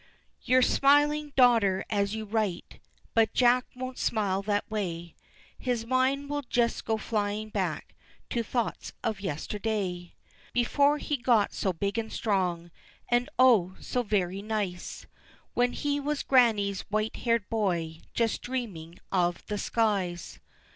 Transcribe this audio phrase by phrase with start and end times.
[0.41, 2.79] _You're smiling daughter as you write,
[3.13, 5.13] But Jack won't smile that way,
[5.59, 7.93] His mind will just go flying back
[8.31, 10.15] To thoughts of yesterday;
[10.53, 12.71] Before he got so big and strong,
[13.09, 15.05] And oh, so very nice,
[15.53, 20.39] When he was Grannie's white haired boy Just dreaming of the skies.